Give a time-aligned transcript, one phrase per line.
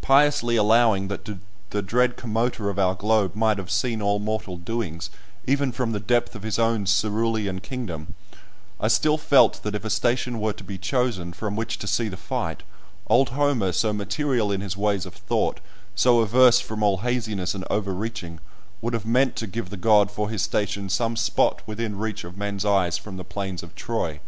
[0.00, 1.28] Piously allowing that
[1.68, 5.10] the dread Commoter of our globe might have seen all mortal doings,
[5.46, 8.14] even from the depth of his own cerulean kingdom,
[8.80, 12.08] I still felt that if a station were to be chosen from which to see
[12.08, 12.62] the fight,
[13.08, 15.60] old Homer, so material in his ways of thought,
[15.94, 18.40] so averse from all haziness and overreaching,
[18.80, 22.38] would have meant to give the god for his station some spot within reach of
[22.38, 24.20] men's eyes from the plains of Troy.